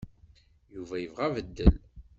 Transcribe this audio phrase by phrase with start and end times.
[0.75, 1.75] Yuba yebɣa abeddel.